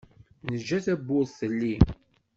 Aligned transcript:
Neǧǧa 0.49 0.77
tawwurt 0.85 1.31
telli. 1.39 1.75